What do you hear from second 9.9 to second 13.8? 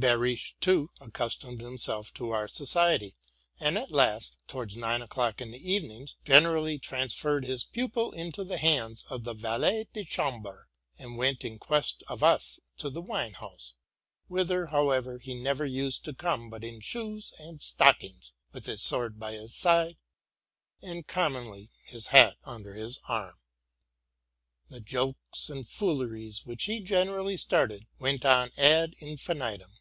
de chambre, and went in quest of us to the wine house,